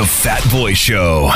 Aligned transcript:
The 0.00 0.06
Fat 0.06 0.50
Boy 0.50 0.72
Show. 0.72 1.30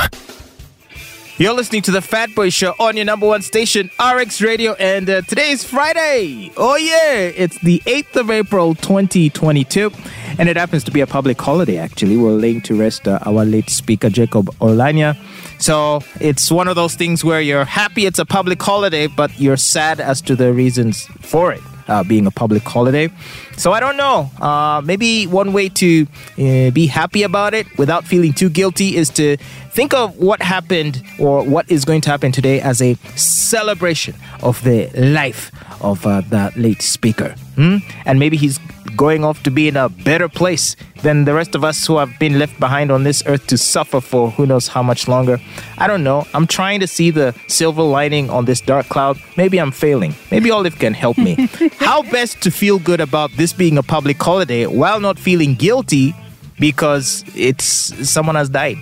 You're 1.37 1.53
listening 1.53 1.83
to 1.83 1.91
the 1.91 2.01
Fat 2.01 2.33
Boy 2.33 2.49
Show 2.49 2.73
on 2.79 2.95
your 2.95 3.05
number 3.05 3.27
one 3.27 3.43
station, 3.43 3.91
RX 4.03 4.41
Radio, 4.41 4.73
and 4.73 5.07
uh, 5.07 5.21
today 5.21 5.51
is 5.51 5.63
Friday. 5.63 6.51
Oh, 6.57 6.75
yeah, 6.75 7.13
it's 7.13 7.59
the 7.59 7.77
8th 7.85 8.15
of 8.15 8.31
April, 8.31 8.73
2022, 8.73 9.91
and 10.39 10.49
it 10.49 10.57
happens 10.57 10.83
to 10.85 10.89
be 10.89 11.01
a 11.01 11.05
public 11.05 11.39
holiday, 11.39 11.77
actually. 11.77 12.17
We're 12.17 12.31
laying 12.31 12.59
to 12.61 12.75
rest 12.75 13.07
uh, 13.07 13.19
our 13.23 13.45
late 13.45 13.69
speaker, 13.69 14.09
Jacob 14.09 14.47
Oulanyah. 14.57 15.15
So 15.61 16.01
it's 16.19 16.49
one 16.49 16.67
of 16.67 16.75
those 16.75 16.95
things 16.95 17.23
where 17.23 17.41
you're 17.41 17.65
happy 17.65 18.07
it's 18.07 18.17
a 18.17 18.25
public 18.25 18.59
holiday, 18.59 19.05
but 19.05 19.39
you're 19.39 19.57
sad 19.57 19.99
as 19.99 20.21
to 20.21 20.35
the 20.35 20.51
reasons 20.51 21.05
for 21.21 21.53
it 21.53 21.61
uh, 21.87 22.03
being 22.03 22.25
a 22.25 22.31
public 22.31 22.63
holiday. 22.63 23.09
So 23.57 23.71
I 23.71 23.79
don't 23.79 23.97
know. 23.97 24.29
Uh, 24.39 24.81
maybe 24.83 25.27
one 25.27 25.53
way 25.53 25.69
to 25.69 26.07
uh, 26.37 26.71
be 26.71 26.87
happy 26.87 27.23
about 27.23 27.53
it 27.53 27.65
without 27.77 28.05
feeling 28.05 28.33
too 28.33 28.49
guilty 28.49 28.95
is 28.97 29.09
to 29.11 29.37
think 29.71 29.93
of 29.93 30.17
what 30.17 30.41
happened 30.41 31.03
or 31.19 31.43
what 31.43 31.69
is 31.69 31.85
going 31.85 32.01
to 32.01 32.09
happen 32.09 32.31
today 32.31 32.61
as 32.61 32.81
a 32.81 32.95
celebration 33.15 34.15
of 34.41 34.63
the 34.63 34.89
life 34.95 35.51
of 35.81 36.05
uh, 36.05 36.21
that 36.29 36.55
late 36.55 36.81
speaker. 36.81 37.35
Hmm? 37.55 37.77
And 38.05 38.19
maybe 38.19 38.37
he's 38.37 38.59
going 38.95 39.23
off 39.23 39.43
to 39.43 39.51
be 39.51 39.67
in 39.67 39.75
a 39.75 39.89
better 39.89 40.29
place 40.29 40.75
than 41.01 41.25
the 41.25 41.33
rest 41.33 41.55
of 41.55 41.63
us 41.63 41.85
who 41.85 41.97
have 41.97 42.17
been 42.19 42.39
left 42.39 42.59
behind 42.59 42.91
on 42.91 43.03
this 43.03 43.21
earth 43.25 43.45
to 43.47 43.57
suffer 43.57 43.99
for 44.01 44.31
who 44.31 44.45
knows 44.45 44.67
how 44.67 44.81
much 44.81 45.07
longer. 45.07 45.39
I 45.77 45.87
don't 45.87 46.03
know. 46.03 46.25
I'm 46.33 46.47
trying 46.47 46.79
to 46.79 46.87
see 46.87 47.11
the 47.11 47.35
silver 47.47 47.83
lining 47.83 48.29
on 48.29 48.45
this 48.45 48.61
dark 48.61 48.87
cloud. 48.87 49.17
Maybe 49.37 49.59
I'm 49.59 49.71
failing. 49.71 50.15
Maybe 50.31 50.49
Olive 50.51 50.79
can 50.79 50.93
help 50.93 51.17
me. 51.17 51.49
how 51.79 52.01
best 52.03 52.41
to 52.43 52.51
feel 52.51 52.79
good 52.79 53.01
about 53.01 53.31
this 53.33 53.44
being 53.53 53.77
a 53.77 53.83
public 53.83 54.21
holiday 54.21 54.65
while 54.65 54.99
not 54.99 55.19
feeling 55.19 55.55
guilty 55.55 56.13
because 56.59 57.23
it's 57.35 57.65
someone 58.09 58.35
has 58.35 58.49
died? 58.49 58.77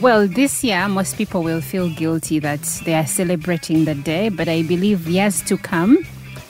Well, 0.00 0.28
this 0.28 0.62
year, 0.62 0.88
most 0.88 1.16
people 1.16 1.42
will 1.42 1.60
feel 1.60 1.88
guilty 1.88 2.38
that 2.40 2.62
they 2.84 2.94
are 2.94 3.06
celebrating 3.06 3.84
the 3.84 3.94
day, 3.94 4.28
but 4.28 4.48
I 4.48 4.62
believe 4.62 5.08
years 5.08 5.42
to 5.42 5.56
come, 5.56 5.98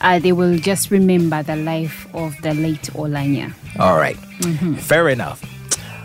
uh, 0.01 0.19
they 0.19 0.33
will 0.33 0.59
just 0.59 0.91
remember 0.91 1.43
the 1.43 1.57
life 1.57 2.07
of 2.15 2.35
the 2.43 2.55
late 2.55 2.91
Oulanyah. 2.95 3.53
All 3.79 3.97
right. 3.97 4.17
Fair 4.79 5.09
enough. 5.09 5.43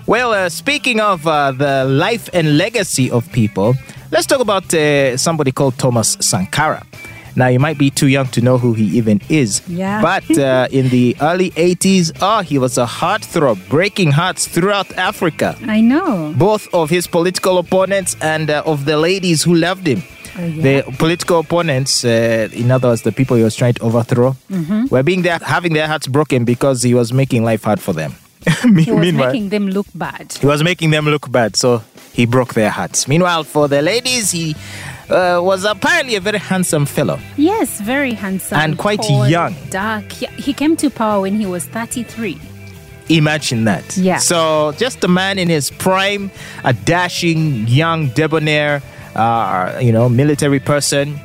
Well, 0.07 0.33
uh, 0.33 0.49
speaking 0.49 0.99
of 0.99 1.27
uh, 1.27 1.51
the 1.51 1.85
life 1.85 2.29
and 2.33 2.57
legacy 2.57 3.11
of 3.11 3.31
people, 3.31 3.75
let's 4.11 4.25
talk 4.25 4.39
about 4.39 4.73
uh, 4.73 5.17
somebody 5.17 5.51
called 5.51 5.77
Thomas 5.77 6.17
Sankara. 6.19 6.85
Now, 7.39 7.47
you 7.47 7.59
might 7.67 7.77
be 7.77 7.89
too 7.89 8.07
young 8.07 8.27
to 8.35 8.41
know 8.41 8.57
who 8.57 8.73
he 8.73 8.85
even 8.99 9.21
is. 9.29 9.61
Yeah. 9.67 10.01
But 10.01 10.27
uh, 10.37 10.67
in 10.79 10.89
the 10.89 11.15
early 11.21 11.49
80s, 11.51 12.05
oh, 12.21 12.41
he 12.41 12.57
was 12.59 12.77
a 12.77 12.85
heartthrob, 12.85 13.57
breaking 13.69 14.11
hearts 14.11 14.45
throughout 14.47 14.89
Africa. 14.97 15.55
I 15.77 15.79
know. 15.81 16.33
Both 16.37 16.67
of 16.73 16.89
his 16.89 17.07
political 17.07 17.57
opponents 17.57 18.15
and 18.21 18.49
uh, 18.49 18.63
of 18.65 18.83
the 18.85 18.97
ladies 18.97 19.43
who 19.43 19.55
loved 19.55 19.87
him. 19.87 20.03
Oh, 20.37 20.45
yeah. 20.45 20.81
The 20.83 20.91
political 20.97 21.39
opponents, 21.39 22.03
uh, 22.05 22.49
in 22.53 22.71
other 22.71 22.89
words, 22.89 23.01
the 23.03 23.11
people 23.11 23.35
he 23.37 23.43
was 23.43 23.55
trying 23.55 23.73
to 23.75 23.83
overthrow, 23.83 24.35
Mm-hmm. 24.51 24.87
were 24.93 25.03
being 25.03 25.21
there, 25.23 25.39
having 25.39 25.73
their 25.73 25.87
hearts 25.87 26.07
broken 26.07 26.43
because 26.45 26.83
he 26.83 26.93
was 26.93 27.11
making 27.13 27.43
life 27.43 27.63
hard 27.63 27.79
for 27.79 27.93
them. 27.93 28.11
Me- 28.65 28.83
He 28.87 28.91
was 28.91 29.01
Meanwhile, 29.01 29.31
making 29.31 29.49
them 29.49 29.65
look 29.69 29.87
bad. 29.95 30.25
he 30.39 30.45
was 30.45 30.61
making 30.63 30.91
them 30.91 31.05
look 31.05 31.25
bad, 31.31 31.55
so 31.55 31.83
he 32.13 32.25
broke 32.25 32.53
their 32.53 32.69
hearts. 32.69 33.07
Meanwhile, 33.07 33.43
for 33.43 33.67
the 33.67 33.81
ladies, 33.81 34.31
he 34.31 34.55
uh, 35.09 35.39
was 35.41 35.63
apparently 35.65 36.15
a 36.15 36.19
very 36.21 36.39
handsome 36.39 36.85
fellow. 36.85 37.19
Yes, 37.37 37.79
very 37.81 38.13
handsome. 38.13 38.57
And 38.59 38.77
quite 38.77 39.01
tall, 39.01 39.27
young. 39.27 39.55
Dark. 39.69 40.21
Yeah, 40.21 40.31
he 40.31 40.53
came 40.53 40.75
to 40.77 40.89
power 40.89 41.21
when 41.21 41.35
he 41.35 41.45
was 41.45 41.65
33. 41.65 42.37
Imagine 43.09 43.63
that. 43.65 43.97
Yeah. 43.97 44.17
So, 44.17 44.71
just 44.77 45.03
a 45.03 45.07
man 45.07 45.39
in 45.39 45.49
his 45.49 45.71
prime, 45.71 46.29
a 46.63 46.73
dashing, 46.73 47.67
young, 47.67 48.09
debonair, 48.09 48.83
uh, 49.15 49.79
you 49.81 49.91
know, 49.91 50.07
military 50.09 50.59
person. 50.59 51.19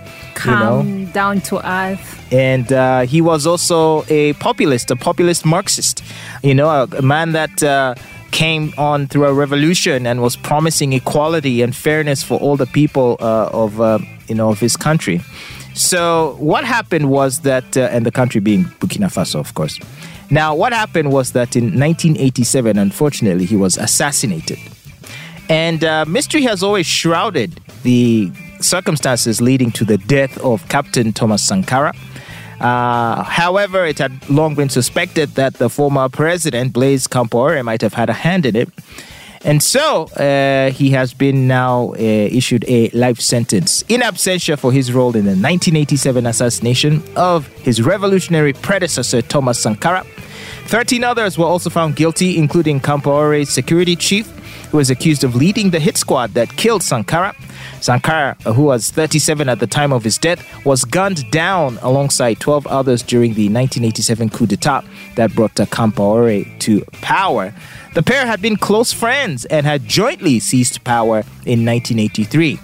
You 0.45 0.51
know, 0.51 1.07
down 1.13 1.41
to 1.43 1.61
earth. 1.67 2.21
and 2.33 2.71
uh, 2.73 3.03
he 3.03 3.21
was 3.23 3.47
also 3.47 4.05
a 4.09 4.33
populist, 4.35 4.91
a 4.91 4.97
populist 4.97 5.47
Marxist. 5.47 6.03
You 6.43 6.55
know, 6.55 6.69
a, 6.69 6.89
a 6.99 7.03
man 7.03 7.33
that 7.33 7.63
uh, 7.63 7.95
came 8.35 8.75
on 8.77 9.07
through 9.07 9.27
a 9.27 9.33
revolution 9.33 10.07
and 10.07 10.21
was 10.21 10.35
promising 10.35 10.93
equality 10.93 11.63
and 11.63 11.75
fairness 11.75 12.23
for 12.25 12.37
all 12.41 12.57
the 12.57 12.67
people 12.67 13.17
uh, 13.21 13.49
of 13.53 13.81
uh, 13.81 13.99
you 14.29 14.35
know 14.35 14.51
of 14.51 14.59
his 14.59 14.77
country. 14.77 15.21
So 15.75 16.37
what 16.39 16.65
happened 16.65 17.11
was 17.11 17.41
that, 17.41 17.77
uh, 17.77 17.89
and 17.95 18.05
the 18.05 18.13
country 18.13 18.41
being 18.41 18.65
Burkina 18.81 19.11
Faso, 19.13 19.41
of 19.41 19.55
course. 19.55 19.79
Now, 20.31 20.55
what 20.55 20.73
happened 20.73 21.13
was 21.13 21.33
that 21.33 21.57
in 21.57 21.65
1987, 21.65 22.79
unfortunately, 22.79 23.45
he 23.45 23.57
was 23.57 23.77
assassinated. 23.77 24.59
And 25.49 25.85
uh, 25.85 26.05
mystery 26.07 26.43
has 26.43 26.63
always 26.63 26.87
shrouded 26.87 27.61
the 27.83 28.31
circumstances 28.61 29.41
leading 29.41 29.71
to 29.73 29.85
the 29.85 29.99
death 29.99 30.39
of 30.39 30.67
Captain 30.69 31.13
Thomas 31.13 31.43
Sankara. 31.43 31.93
Uh, 32.61 33.23
however, 33.23 33.85
it 33.85 33.99
had 33.99 34.13
long 34.29 34.55
been 34.55 34.69
suspected 34.69 35.31
that 35.35 35.55
the 35.55 35.69
former 35.69 36.09
president, 36.09 36.73
Blaise 36.73 37.07
Compaoré, 37.07 37.65
might 37.65 37.83
have 37.83 37.95
had 37.95 38.09
a 38.11 38.13
hand 38.13 38.47
in 38.47 38.57
it. 38.57 38.69
And 39.45 39.63
so 39.63 40.05
uh, 40.17 40.71
he 40.71 40.91
has 40.91 41.13
been 41.13 41.47
now 41.47 41.93
uh, 41.93 41.97
issued 41.99 42.65
a 42.67 42.89
life 42.91 43.21
sentence 43.21 43.83
in 43.89 44.01
absentia 44.01 44.59
for 44.59 44.73
his 44.73 44.91
role 44.91 45.15
in 45.15 45.27
the 45.27 45.37
1987 45.37 46.27
assassination 46.27 47.03
of 47.15 47.47
his 47.59 47.83
revolutionary 47.83 48.55
predecessor, 48.55 49.21
Thomas 49.21 49.61
Sankara. 49.61 50.05
13 50.67 51.05
others 51.05 51.37
were 51.37 51.45
also 51.45 51.69
found 51.69 51.95
guilty, 51.95 52.39
including 52.39 52.81
Compaore's 52.81 53.51
security 53.51 53.95
chief, 53.95 54.27
who 54.71 54.79
was 54.79 54.89
accused 54.89 55.25
of 55.25 55.35
leading 55.35 55.69
the 55.69 55.79
hit 55.79 55.99
squad 55.99 56.31
that 56.33 56.49
killed 56.57 56.83
Sankara. 56.83 57.37
Sankara, 57.81 58.37
who 58.45 58.65
was 58.65 58.91
37 58.91 59.49
at 59.49 59.61
the 59.61 59.67
time 59.67 59.93
of 59.93 60.05
his 60.05 60.19
death, 60.19 60.43
was 60.65 60.85
gunned 60.85 61.31
down 61.31 61.79
alongside 61.83 62.41
12 62.41 62.67
others 62.67 63.03
during 63.03 63.35
the 63.35 63.49
1987 63.49 64.31
coup 64.31 64.47
d'etat 64.47 64.85
that 65.17 65.35
brought 65.35 65.59
uh, 65.61 65.67
to 65.67 66.85
power. 67.03 67.55
The 67.95 68.03
pair 68.03 68.27
had 68.27 68.43
been 68.43 68.57
close 68.57 68.93
friends 68.93 69.45
and 69.47 69.67
had 69.67 69.87
jointly 69.87 70.41
seized 70.41 70.83
power 70.85 71.19
in 71.47 71.65
1983. 71.65 72.59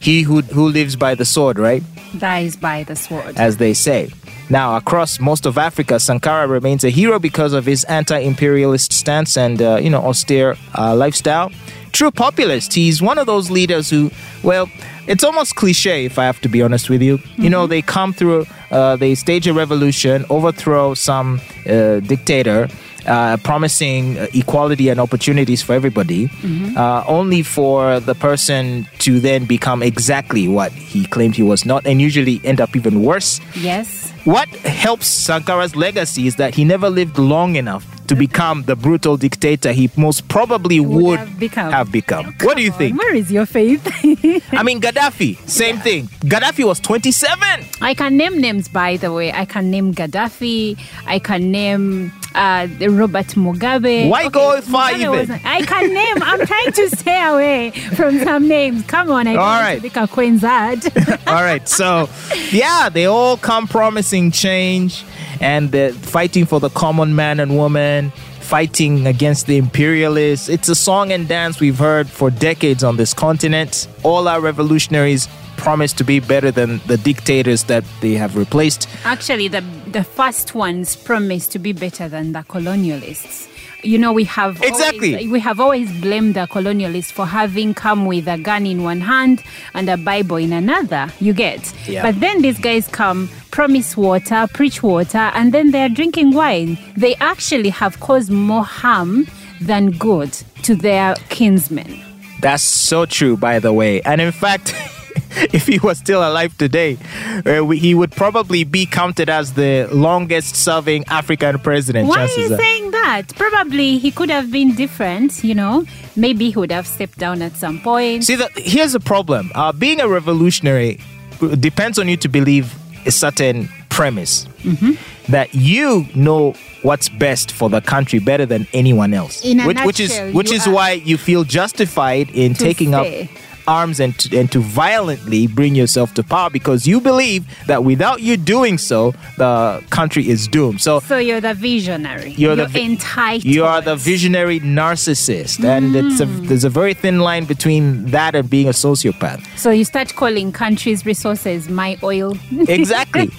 He 0.00 0.22
who, 0.22 0.42
who 0.42 0.68
lives 0.68 0.96
by 0.96 1.14
the 1.14 1.24
sword, 1.24 1.58
right? 1.58 1.82
Dies 2.16 2.56
by 2.56 2.84
the 2.84 2.96
sword. 2.96 3.36
as 3.36 3.56
they 3.56 3.74
say. 3.74 4.10
Now, 4.50 4.76
across 4.76 5.20
most 5.20 5.46
of 5.46 5.58
Africa, 5.58 6.00
Sankara 6.00 6.46
remains 6.48 6.84
a 6.84 6.90
hero 6.90 7.18
because 7.18 7.52
of 7.52 7.66
his 7.66 7.84
anti-imperialist 7.84 8.92
stance 8.92 9.36
and, 9.36 9.60
uh, 9.60 9.76
you 9.76 9.90
know, 9.90 10.00
austere 10.02 10.56
uh, 10.76 10.94
lifestyle. 10.94 11.52
True 11.92 12.10
populist. 12.10 12.72
He's 12.74 13.02
one 13.02 13.18
of 13.18 13.26
those 13.26 13.50
leaders 13.50 13.90
who, 13.90 14.10
well, 14.42 14.70
it's 15.06 15.24
almost 15.24 15.56
cliche 15.56 16.04
if 16.04 16.18
I 16.18 16.24
have 16.24 16.40
to 16.42 16.48
be 16.48 16.62
honest 16.62 16.88
with 16.90 17.02
you. 17.02 17.18
You 17.36 17.50
know, 17.50 17.66
they 17.66 17.82
come 17.82 18.12
through, 18.12 18.46
uh, 18.70 18.96
they 18.96 19.14
stage 19.14 19.46
a 19.46 19.54
revolution, 19.54 20.24
overthrow 20.30 20.94
some 20.94 21.40
uh, 21.66 22.00
dictator, 22.00 22.68
uh, 23.06 23.38
promising 23.38 24.16
equality 24.34 24.90
and 24.90 25.00
opportunities 25.00 25.62
for 25.62 25.72
everybody, 25.72 26.28
uh, 26.76 27.04
only 27.06 27.42
for 27.42 28.00
the 28.00 28.14
person 28.14 28.86
to 28.98 29.18
then 29.18 29.46
become 29.46 29.82
exactly 29.82 30.46
what 30.46 30.72
he 30.72 31.06
claimed 31.06 31.34
he 31.36 31.42
was 31.42 31.64
not, 31.64 31.86
and 31.86 32.02
usually 32.02 32.40
end 32.44 32.60
up 32.60 32.76
even 32.76 33.02
worse. 33.02 33.40
yes. 33.56 34.07
What 34.28 34.50
helps 34.50 35.06
Sankara's 35.06 35.74
legacy 35.74 36.26
is 36.26 36.36
that 36.36 36.54
he 36.54 36.62
never 36.62 36.90
lived 36.90 37.16
long 37.16 37.56
enough 37.56 37.97
to 38.08 38.16
become 38.16 38.64
the 38.64 38.74
brutal 38.76 39.16
dictator 39.16 39.72
he 39.72 39.90
most 39.96 40.28
probably 40.28 40.80
would, 40.80 41.02
Would 41.04 41.18
have 41.20 41.38
become. 41.38 41.70
have 41.72 41.92
become. 41.92 42.34
What 42.42 42.56
do 42.56 42.62
you 42.62 42.70
Come 42.70 42.74
on, 42.74 42.78
think? 42.78 42.98
Where 42.98 43.14
is 43.14 43.30
your 43.30 43.46
faith? 43.46 43.86
I 44.52 44.62
mean, 44.62 44.80
Gaddafi, 44.80 45.36
same 45.48 45.78
thing. 45.78 46.06
Gaddafi 46.32 46.64
was 46.64 46.80
27. 46.80 47.38
I 47.80 47.94
can 47.94 48.16
name 48.16 48.40
names, 48.40 48.68
by 48.68 48.96
the 48.96 49.12
way. 49.12 49.32
I 49.32 49.44
can 49.44 49.70
name 49.70 49.94
Gaddafi. 49.94 50.78
I 51.06 51.18
can 51.18 51.50
name 51.50 52.12
uh, 52.34 52.66
Robert 52.80 53.26
Mugabe. 53.44 54.08
Why 54.08 54.28
go 54.28 54.60
far 54.62 54.92
even? 54.92 55.30
I 55.44 55.62
can 55.62 55.92
name. 55.92 56.16
I'm 56.22 56.46
trying 56.46 56.72
to 56.72 56.96
stay 56.96 57.22
away 57.24 57.70
from 57.94 58.18
some 58.24 58.48
names. 58.48 58.84
Come 58.86 59.10
on, 59.10 59.26
I 59.26 59.32
don't 59.34 59.42
All 59.42 59.46
want 59.48 59.62
right. 59.64 59.76
to 59.76 59.82
become 59.82 60.08
Queensad. 60.08 60.80
all 61.26 61.42
right, 61.42 61.66
so 61.68 62.08
yeah, 62.50 62.88
they 62.88 63.04
all 63.06 63.36
come 63.36 63.66
promising 63.68 64.30
change 64.30 65.04
and 65.40 65.72
fighting 66.04 66.44
for 66.46 66.58
the 66.58 66.70
common 66.70 67.14
man 67.14 67.38
and 67.40 67.56
woman, 67.56 67.97
fighting 68.40 69.06
against 69.06 69.46
the 69.46 69.56
imperialists. 69.56 70.48
It's 70.48 70.68
a 70.68 70.74
song 70.74 71.12
and 71.12 71.28
dance 71.28 71.60
we've 71.60 71.78
heard 71.78 72.08
for 72.08 72.30
decades 72.30 72.82
on 72.82 72.96
this 72.96 73.12
continent. 73.12 73.88
All 74.02 74.26
our 74.26 74.40
revolutionaries 74.40 75.28
promise 75.58 75.92
to 75.92 76.04
be 76.04 76.20
better 76.20 76.50
than 76.50 76.80
the 76.86 76.96
dictators 76.96 77.64
that 77.64 77.84
they 78.00 78.14
have 78.14 78.36
replaced. 78.36 78.88
Actually, 79.04 79.48
the 79.48 79.62
the 79.92 80.04
first 80.04 80.54
ones 80.54 80.96
promised 80.96 81.52
to 81.52 81.58
be 81.58 81.72
better 81.72 82.08
than 82.08 82.32
the 82.32 82.40
colonialists. 82.40 83.48
You 83.84 83.96
know, 83.96 84.12
we 84.12 84.24
have 84.24 84.60
Exactly. 84.62 85.14
always, 85.14 85.30
we 85.30 85.40
have 85.40 85.60
always 85.60 86.00
blamed 86.00 86.34
the 86.34 86.46
colonialists 86.48 87.12
for 87.12 87.24
having 87.26 87.74
come 87.74 88.06
with 88.06 88.26
a 88.26 88.36
gun 88.36 88.66
in 88.66 88.82
one 88.82 89.00
hand 89.00 89.42
and 89.72 89.88
a 89.88 89.96
Bible 89.96 90.36
in 90.36 90.52
another. 90.52 91.08
You 91.20 91.32
get, 91.32 91.72
Yeah. 91.86 92.02
but 92.02 92.18
then 92.18 92.42
these 92.42 92.58
guys 92.58 92.88
come, 92.88 93.28
promise 93.52 93.96
water, 93.96 94.48
preach 94.52 94.82
water, 94.82 95.30
and 95.34 95.52
then 95.54 95.70
they 95.70 95.82
are 95.82 95.88
drinking 95.88 96.32
wine. 96.34 96.76
They 96.96 97.14
actually 97.16 97.68
have 97.70 98.00
caused 98.00 98.30
more 98.30 98.64
harm 98.64 99.28
than 99.60 99.90
good 99.92 100.32
to 100.62 100.74
their 100.74 101.14
kinsmen. 101.28 102.00
That's 102.40 102.62
so 102.64 103.06
true, 103.06 103.36
by 103.36 103.58
the 103.60 103.72
way. 103.72 104.00
And 104.02 104.20
in 104.20 104.32
fact, 104.32 104.74
if 105.52 105.66
he 105.66 105.78
was 105.78 105.98
still 105.98 106.20
alive 106.20 106.56
today, 106.58 106.98
uh, 107.46 107.64
we, 107.64 107.78
he 107.78 107.94
would 107.94 108.12
probably 108.12 108.64
be 108.64 108.86
counted 108.86 109.28
as 109.28 109.54
the 109.54 109.88
longest 109.92 110.56
serving 110.56 111.04
African 111.08 111.58
president. 111.58 112.08
Why 112.08 112.22
are 112.22 112.38
you 112.38 112.54
are. 112.54 112.58
saying 112.58 112.90
that? 112.92 113.22
Probably 113.36 113.98
he 113.98 114.10
could 114.10 114.30
have 114.30 114.50
been 114.50 114.74
different, 114.74 115.44
you 115.44 115.54
know. 115.54 115.84
Maybe 116.16 116.50
he 116.50 116.58
would 116.58 116.72
have 116.72 116.86
stepped 116.86 117.18
down 117.18 117.42
at 117.42 117.56
some 117.56 117.80
point. 117.80 118.24
See, 118.24 118.36
the, 118.36 118.50
here's 118.56 118.92
the 118.92 119.00
problem. 119.00 119.50
Uh, 119.54 119.72
being 119.72 120.00
a 120.00 120.08
revolutionary 120.08 121.00
uh, 121.40 121.54
depends 121.54 121.98
on 121.98 122.08
you 122.08 122.16
to 122.18 122.28
believe 122.28 122.74
a 123.06 123.10
certain 123.10 123.68
premise 123.88 124.46
Mm-hmm. 124.62 125.32
that 125.32 125.54
you 125.54 126.06
know 126.16 126.52
what's 126.82 127.08
best 127.08 127.52
for 127.52 127.70
the 127.70 127.80
country 127.80 128.18
better 128.18 128.44
than 128.44 128.66
anyone 128.72 129.14
else. 129.14 129.44
In 129.44 129.60
a 129.60 129.66
which, 129.66 129.78
which 129.84 130.00
is 130.00 130.34
which 130.34 130.50
is 130.50 130.66
why 130.66 130.92
you 130.92 131.16
feel 131.16 131.44
justified 131.44 132.28
in 132.30 132.54
taking 132.54 132.90
say. 132.90 133.22
up 133.22 133.30
arms 133.68 134.00
and 134.00 134.18
to, 134.20 134.26
and 134.38 134.50
to 134.52 134.60
violently 134.60 135.46
bring 135.46 135.74
yourself 135.74 136.14
to 136.14 136.22
power 136.22 136.50
because 136.50 136.86
you 136.86 137.00
believe 137.00 137.42
that 137.66 137.84
without 137.84 138.18
you 138.22 138.36
doing 138.36 138.78
so, 138.78 139.12
the 139.36 139.52
country 139.90 140.24
is 140.28 140.48
doomed. 140.48 140.80
So 140.80 141.00
So 141.00 141.18
you're 141.18 141.40
the 141.40 141.54
visionary. 141.54 142.32
You're 142.42 142.56
the 142.56 142.66
vi- 142.66 142.84
entitled. 142.92 143.44
you 143.44 143.64
are 143.64 143.80
the 143.82 143.96
visionary 143.96 144.58
narcissist, 144.60 145.62
and 145.64 145.94
it's 145.94 146.20
a, 146.20 146.26
Mm. 146.28 146.48
there's 146.48 146.64
a 146.64 146.74
very 146.80 146.94
thin 146.94 147.18
line 147.20 147.44
between 147.44 147.84
that 148.16 148.34
and 148.34 148.48
being 148.50 148.68
a 148.68 148.76
sociopath. 148.86 149.40
So 149.56 149.70
you 149.70 149.84
start 149.84 150.14
calling 150.16 150.52
countries' 150.52 151.04
resources 151.06 151.68
my 151.68 151.96
oil. 152.02 152.36
exactly 152.80 153.30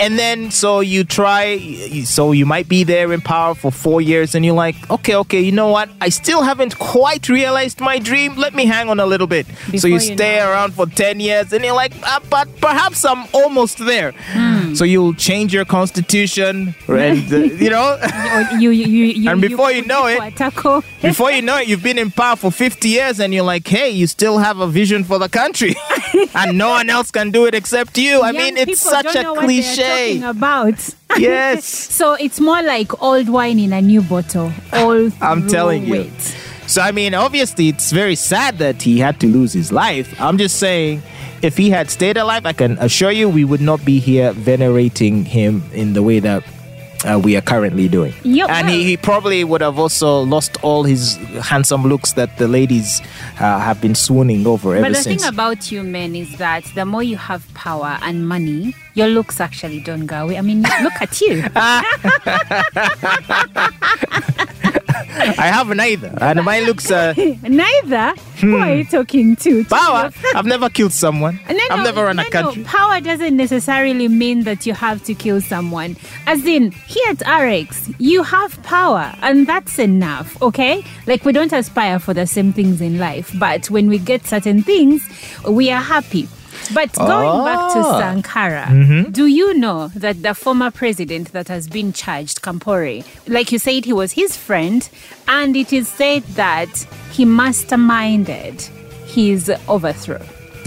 and 0.00 0.18
then 0.18 0.50
so 0.50 0.80
you 0.80 1.04
try 1.04 1.58
so 2.04 2.32
you 2.32 2.46
might 2.54 2.68
be 2.68 2.84
there 2.84 3.12
in 3.12 3.20
power 3.20 3.54
for 3.54 3.70
four 3.70 4.00
years 4.00 4.34
and 4.34 4.44
you're 4.44 4.54
like 4.66 4.76
okay 4.90 5.14
okay 5.22 5.40
you 5.40 5.52
know 5.52 5.68
what 5.68 5.88
i 6.00 6.08
still 6.08 6.42
haven't 6.42 6.74
quite 6.78 7.28
realized 7.28 7.80
my 7.80 7.98
dream 7.98 8.34
let 8.36 8.52
me 8.54 8.64
hang 8.66 8.88
on 8.88 8.98
a 9.00 9.06
little 9.06 9.26
bit 9.26 9.46
so 9.78 9.86
you 9.88 9.94
you 9.94 10.00
stay 10.00 10.38
know 10.38 10.50
around 10.50 10.72
for 10.74 10.86
10 10.86 11.20
years 11.20 11.52
and 11.52 11.64
you're 11.64 11.74
like 11.74 11.92
ah, 12.02 12.20
but 12.30 12.48
perhaps 12.60 13.04
i'm 13.04 13.24
almost 13.32 13.78
there 13.78 14.12
Hmm. 14.32 14.74
so 14.74 14.84
you'll 14.84 15.14
change 15.14 15.52
your 15.54 15.64
constitution 15.64 16.74
and 16.88 17.32
uh, 17.32 17.36
you 17.36 17.70
know 17.70 17.98
you, 18.58 18.70
you, 18.70 18.86
you, 18.86 19.04
you, 19.06 19.30
And 19.34 19.40
before 19.40 19.70
you 19.72 19.82
put 19.82 19.88
know 19.88 20.06
it- 20.06 21.02
before 21.02 21.30
you 21.32 21.42
know 21.42 21.58
it 21.58 21.68
you've 21.68 21.82
been 21.82 21.98
in 21.98 22.10
power 22.10 22.36
for 22.36 22.50
50 22.50 22.88
years 22.88 23.20
and 23.20 23.32
you're 23.34 23.44
like 23.44 23.66
hey 23.68 23.90
you 23.90 24.06
still 24.06 24.38
have 24.38 24.58
a 24.60 24.66
vision 24.66 25.04
for 25.04 25.18
the 25.18 25.28
country 25.28 25.74
and 26.34 26.56
no 26.58 26.70
one 26.70 26.88
else 26.90 27.10
can 27.10 27.30
do 27.30 27.46
it 27.46 27.54
except 27.54 27.96
you 27.98 28.20
i 28.22 28.30
Young 28.30 28.36
mean 28.42 28.56
it's 28.56 28.80
such 28.80 29.14
a 29.14 29.22
know 29.22 29.32
what 29.34 29.40
they're 29.40 29.62
cliche 29.62 30.18
talking 30.20 30.24
about. 30.24 30.94
yes 31.18 31.64
So 32.00 32.14
it's 32.14 32.40
more 32.40 32.62
like 32.62 32.90
old 33.02 33.28
wine 33.28 33.58
in 33.58 33.72
a 33.72 33.80
new 33.80 34.02
bottle. 34.02 34.52
All 34.72 35.10
I'm 35.20 35.46
telling 35.46 35.86
you. 35.86 35.94
it. 36.08 36.36
So 36.66 36.80
I 36.80 36.92
mean, 36.92 37.14
obviously, 37.14 37.68
it's 37.68 37.92
very 37.92 38.14
sad 38.14 38.58
that 38.58 38.82
he 38.82 38.98
had 38.98 39.20
to 39.20 39.26
lose 39.26 39.52
his 39.52 39.70
life. 39.70 40.18
I'm 40.20 40.38
just 40.38 40.58
saying, 40.58 41.02
if 41.42 41.56
he 41.56 41.70
had 41.70 41.90
stayed 41.90 42.16
alive, 42.16 42.46
I 42.46 42.52
can 42.52 42.78
assure 42.78 43.10
you, 43.10 43.28
we 43.28 43.44
would 43.44 43.60
not 43.60 43.84
be 43.84 43.98
here 43.98 44.32
venerating 44.32 45.24
him 45.24 45.62
in 45.72 45.92
the 45.92 46.02
way 46.02 46.20
that. 46.20 46.42
Uh, 47.06 47.18
we 47.18 47.36
are 47.36 47.42
currently 47.42 47.86
doing, 47.86 48.14
Yeah, 48.22 48.46
and 48.48 48.66
he, 48.66 48.82
he 48.82 48.96
probably 48.96 49.44
would 49.44 49.60
have 49.60 49.78
also 49.78 50.22
lost 50.22 50.56
all 50.64 50.84
his 50.84 51.16
handsome 51.42 51.82
looks 51.84 52.14
that 52.14 52.38
the 52.38 52.48
ladies 52.48 53.02
uh, 53.38 53.58
have 53.60 53.78
been 53.82 53.94
swooning 53.94 54.46
over 54.46 54.74
ever 54.74 54.86
since. 54.86 54.86
But 54.86 54.96
the 54.96 55.02
since. 55.02 55.22
thing 55.22 55.28
about 55.34 55.70
you 55.70 55.82
men 55.82 56.16
is 56.16 56.38
that 56.38 56.64
the 56.74 56.86
more 56.86 57.02
you 57.02 57.18
have 57.18 57.44
power 57.52 57.98
and 58.00 58.26
money, 58.26 58.74
your 58.94 59.08
looks 59.08 59.38
actually 59.38 59.80
don't 59.80 60.06
go 60.06 60.22
away. 60.22 60.38
I 60.38 60.40
mean, 60.40 60.62
look 60.62 60.94
at 60.98 61.20
you. 61.20 61.44
I 65.38 65.46
have 65.46 65.68
neither, 65.74 66.14
and 66.20 66.44
my 66.44 66.60
looks 66.60 66.90
are 66.90 67.14
Neither. 67.42 68.14
Who 68.40 68.56
are 68.56 68.74
you 68.76 68.84
talking 68.84 69.36
to? 69.36 69.62
Hmm. 69.62 69.68
power. 69.74 70.10
I've 70.34 70.46
never 70.46 70.68
killed 70.68 70.92
someone. 70.92 71.40
No, 71.48 71.58
I've 71.70 71.78
no, 71.78 71.84
never 71.84 72.04
run 72.04 72.18
a 72.18 72.30
country. 72.30 72.62
No. 72.62 72.68
Power 72.68 73.00
doesn't 73.00 73.36
necessarily 73.36 74.08
mean 74.08 74.44
that 74.44 74.66
you 74.66 74.74
have 74.74 75.02
to 75.04 75.14
kill 75.14 75.40
someone. 75.40 75.96
As 76.26 76.44
in, 76.46 76.70
here 76.70 77.10
at 77.10 77.42
RX, 77.42 77.90
you 77.98 78.22
have 78.22 78.62
power, 78.62 79.12
and 79.22 79.46
that's 79.46 79.78
enough, 79.78 80.40
okay? 80.42 80.84
Like, 81.06 81.24
we 81.24 81.32
don't 81.32 81.52
aspire 81.52 81.98
for 81.98 82.14
the 82.14 82.26
same 82.26 82.52
things 82.52 82.80
in 82.80 82.98
life, 82.98 83.32
but 83.38 83.70
when 83.70 83.88
we 83.88 83.98
get 83.98 84.26
certain 84.26 84.62
things, 84.62 85.08
we 85.48 85.70
are 85.70 85.82
happy. 85.82 86.28
But 86.72 86.92
going 86.94 87.44
back 87.44 87.72
to 87.74 87.80
Ah. 87.80 87.98
Sankara, 88.00 88.66
Mm-hmm. 88.70 89.10
do 89.10 89.26
you 89.26 89.52
know 89.54 89.88
that 89.88 90.22
the 90.22 90.34
former 90.34 90.70
president 90.70 91.32
that 91.32 91.48
has 91.48 91.68
been 91.68 91.92
charged, 91.92 92.40
Compaoré, 92.42 93.04
like 93.28 93.52
you 93.52 93.58
said, 93.58 93.84
he 93.84 93.92
was 93.92 94.12
his 94.12 94.36
friend, 94.36 94.88
and 95.28 95.54
it 95.56 95.72
is 95.72 95.88
said 95.88 96.22
that 96.36 96.68
he 97.12 97.24
masterminded 97.26 98.62
his 99.06 99.50
overthrow. 99.68 100.22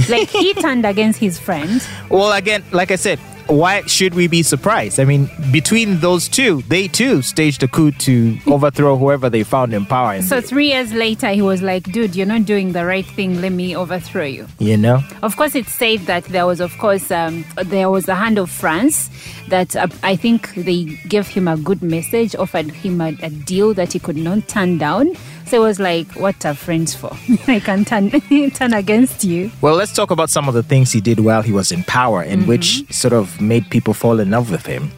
Like 0.10 0.30
he 0.30 0.54
turned 0.66 0.86
against 0.86 1.20
his 1.20 1.40
friend. 1.40 1.82
Well, 2.10 2.32
again, 2.34 2.64
like 2.72 2.92
I 2.92 2.96
said, 2.98 3.20
why 3.48 3.82
should 3.84 4.14
we 4.14 4.28
be 4.28 4.44
surprised? 4.44 5.00
I 5.00 5.06
mean, 5.06 5.30
between 5.52 6.00
those 6.00 6.28
two, 6.28 6.62
they 6.64 6.88
too 6.88 7.22
staged 7.22 7.64
a 7.64 7.68
coup 7.68 7.92
to 7.92 8.38
overthrow 8.48 8.98
whoever 8.98 9.30
they 9.30 9.44
found 9.44 9.74
in 9.74 9.86
power. 9.86 10.22
So 10.22 10.42
three 10.42 10.68
years 10.68 10.94
later, 10.94 11.30
he 11.30 11.42
was 11.42 11.62
like, 11.62 11.84
"Dude, 11.92 12.16
you're 12.16 12.26
not 12.28 12.46
doing 12.46 12.74
the 12.74 12.86
right 12.86 13.06
thing. 13.06 13.42
Let 13.42 13.52
me 13.52 13.76
overthrow 13.76 14.26
you." 14.26 14.48
you 14.60 14.78
know, 14.78 15.02
Of 15.24 15.36
course, 15.38 15.56
it's 15.56 15.72
said 15.72 16.02
that 16.02 16.26
there 16.26 16.46
was, 16.46 16.60
of 16.60 16.78
course, 16.78 17.10
um, 17.12 17.46
there 17.66 17.90
was 17.90 18.08
a 18.08 18.16
hand 18.16 18.38
of 18.38 18.50
France 18.50 19.10
that 19.48 19.76
uh, 19.76 19.88
I 20.04 20.16
think 20.16 20.54
they 20.56 20.84
gave 21.08 21.28
him 21.28 21.48
a 21.48 21.56
good 21.58 21.82
message, 21.82 22.36
offered 22.36 22.70
him 22.72 23.00
a, 23.02 23.16
a 23.22 23.30
deal 23.30 23.74
that 23.76 23.94
he 23.94 24.00
could 24.00 24.18
not 24.18 24.48
turn 24.48 24.78
down. 24.78 25.16
So 25.46 25.64
it 25.64 25.66
was 25.66 25.80
like, 25.80 26.12
what 26.18 26.46
are 26.46 26.54
friends 26.54 26.94
for? 26.94 27.12
I 27.48 27.62
can 27.62 27.86
turn 27.86 28.10
turn 28.52 28.74
against 28.74 29.24
you. 29.24 29.50
well, 29.62 29.76
let's 29.76 29.94
talk 29.94 30.12
about 30.12 30.30
some 30.30 30.50
of 30.50 30.54
the 30.54 30.64
things 30.64 30.92
he 30.92 31.00
did 31.00 31.22
while 31.22 31.42
he 31.42 31.54
was 31.54 31.72
in 31.72 31.84
power, 31.84 32.22
and 32.22 32.48
which 32.48 32.84
sort 32.94 33.14
of 33.14 33.37
made 33.42 33.70
people 33.70 33.94
fall 33.94 34.20
in 34.20 34.32
love 34.32 34.52
with 34.52 34.66
him. 34.66 34.92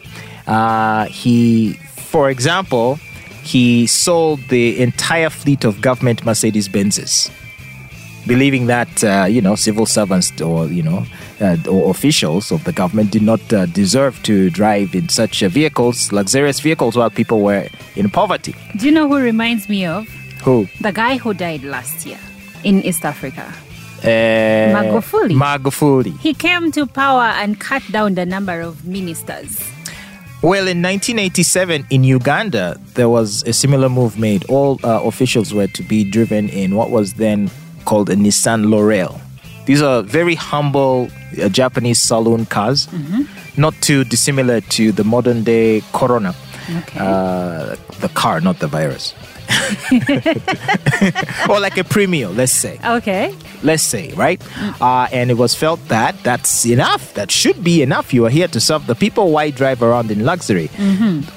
Uh, 0.47 1.05
he, 1.05 1.73
for 1.97 2.29
example, 2.29 2.99
he 3.43 3.87
sold 3.87 4.39
the 4.49 4.79
entire 4.81 5.29
fleet 5.29 5.63
of 5.63 5.81
government 5.81 6.25
Mercedes 6.25 6.67
Benzes. 6.67 7.31
Believing 8.27 8.67
that 8.67 9.03
uh, 9.03 9.25
you 9.29 9.41
know 9.41 9.55
civil 9.55 9.85
servants 9.85 10.39
or 10.41 10.67
you 10.67 10.83
know 10.83 11.05
uh, 11.41 11.57
or 11.69 11.89
officials 11.89 12.51
of 12.51 12.63
the 12.63 12.73
government 12.73 13.11
did 13.11 13.21
not 13.21 13.41
uh, 13.53 13.65
deserve 13.67 14.21
to 14.23 14.49
drive 14.49 14.93
in 14.93 15.09
such 15.09 15.41
uh, 15.41 15.49
vehicles, 15.49 16.11
luxurious 16.11 16.59
vehicles, 16.59 16.95
while 16.97 17.09
people 17.09 17.41
were 17.41 17.67
in 17.95 18.09
poverty. 18.09 18.53
Do 18.77 18.85
you 18.85 18.91
know 18.91 19.07
who 19.07 19.17
reminds 19.17 19.69
me 19.69 19.85
of? 19.85 20.07
Who? 20.43 20.67
The 20.81 20.91
guy 20.91 21.17
who 21.17 21.33
died 21.33 21.63
last 21.63 22.05
year 22.05 22.19
in 22.63 22.83
East 22.83 23.05
Africa. 23.05 23.51
Uh, 24.03 24.73
Magufuli. 24.75 25.35
Magufuli. 25.35 26.17
He 26.19 26.33
came 26.33 26.71
to 26.71 26.85
power 26.85 27.25
and 27.41 27.59
cut 27.59 27.83
down 27.91 28.15
the 28.15 28.25
number 28.25 28.61
of 28.61 28.85
ministers. 28.85 29.59
Well, 30.41 30.67
in 30.69 30.81
1987 30.81 31.85
in 31.89 32.03
Uganda, 32.05 32.79
there 32.93 33.09
was 33.09 33.43
a 33.43 33.51
similar 33.51 33.89
move 33.89 34.17
made. 34.17 34.45
All 34.49 34.79
uh, 34.85 35.01
officials 35.03 35.53
were 35.53 35.67
to 35.67 35.83
be 35.83 36.09
driven 36.09 36.47
in 36.49 36.75
what 36.75 36.91
was 36.91 37.13
then 37.15 37.51
called 37.83 38.09
a 38.09 38.15
Nissan 38.15 38.69
Laurel. 38.69 39.19
These 39.65 39.81
are 39.81 40.01
very 40.01 40.35
humble 40.35 41.09
uh, 41.41 41.49
Japanese 41.49 41.99
saloon 41.99 42.45
cars, 42.45 42.87
not 43.57 43.73
too 43.81 44.03
dissimilar 44.05 44.61
to 44.61 44.91
the 44.93 45.03
modern 45.03 45.43
day 45.43 45.81
Corona. 45.93 46.33
Okay. 46.77 46.99
Uh, 46.99 47.75
the 47.99 48.09
car, 48.13 48.39
not 48.39 48.59
the 48.59 48.67
virus. 48.67 49.13
or 51.49 51.59
like 51.59 51.77
a 51.77 51.83
premium, 51.83 52.35
let's 52.35 52.51
say 52.51 52.79
okay. 52.85 53.35
let's 53.63 53.83
say, 53.83 54.11
right? 54.13 54.41
Uh, 54.81 55.07
and 55.11 55.31
it 55.31 55.35
was 55.35 55.55
felt 55.55 55.85
that 55.87 56.21
that's 56.23 56.65
enough. 56.65 57.13
That 57.13 57.31
should 57.31 57.63
be 57.63 57.81
enough. 57.81 58.13
You 58.13 58.25
are 58.25 58.29
here 58.29 58.47
to 58.47 58.59
serve 58.59 58.87
the 58.87 58.95
people. 58.95 59.31
Why 59.31 59.49
drive 59.49 59.81
around 59.81 60.11
in 60.11 60.25
luxury? 60.25 60.67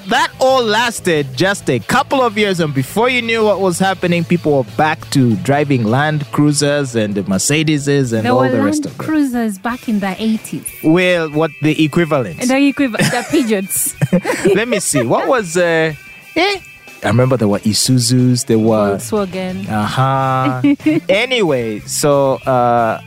That 0.07 0.31
all 0.39 0.63
lasted 0.63 1.35
just 1.35 1.69
a 1.69 1.79
couple 1.79 2.21
of 2.21 2.37
years, 2.37 2.59
and 2.59 2.73
before 2.73 3.09
you 3.09 3.21
knew 3.21 3.43
what 3.43 3.59
was 3.59 3.79
happening, 3.79 4.23
people 4.23 4.57
were 4.57 4.71
back 4.77 5.09
to 5.11 5.35
driving 5.37 5.83
Land 5.83 6.29
Cruisers 6.31 6.95
and 6.95 7.15
Mercedeses 7.15 8.13
and 8.13 8.25
There 8.25 8.31
all 8.31 8.43
the 8.43 8.51
Land 8.51 8.65
rest 8.65 8.85
of 8.85 8.97
them. 8.97 9.05
Cruisers 9.05 9.57
back 9.57 9.89
in 9.89 9.99
the 9.99 10.07
80s. 10.07 10.83
Well, 10.83 11.29
what 11.31 11.51
the 11.61 11.83
equivalent? 11.83 12.39
The 12.41 12.67
equivalent, 12.67 13.11
the 13.11 13.25
pigeons. 13.29 13.95
Let 14.55 14.67
me 14.67 14.79
see. 14.79 15.03
What 15.03 15.27
was? 15.27 15.57
Uh, 15.57 15.93
eh? 16.35 16.59
I 17.03 17.07
remember 17.07 17.37
there 17.37 17.47
were 17.47 17.59
Isuzus. 17.59 18.45
There 18.45 18.59
were. 18.59 18.97
Volkswagen. 18.97 19.67
Uh 19.69 19.85
huh. 19.85 20.61
anyway, 21.09 21.79
so 21.81 22.35
uh, 22.45 23.01